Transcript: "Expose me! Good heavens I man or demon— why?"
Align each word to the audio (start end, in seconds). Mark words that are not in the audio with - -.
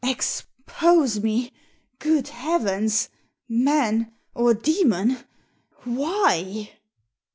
"Expose 0.03 1.19
me! 1.19 1.51
Good 1.99 2.29
heavens 2.29 3.09
I 3.47 3.53
man 3.53 4.11
or 4.33 4.55
demon— 4.55 5.19
why?" 5.83 6.71